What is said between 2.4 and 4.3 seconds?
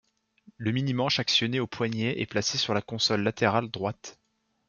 sur la console latérale droite.